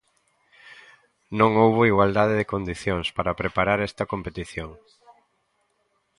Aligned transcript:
Non 1.39 1.51
houbo 1.61 1.81
igualdade 1.91 2.33
de 2.37 2.49
condicións 2.53 3.07
para 3.17 3.37
preparar 3.41 3.79
esta 3.89 4.03
competición. 4.11 4.69